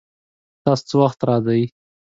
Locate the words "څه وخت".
0.89-1.19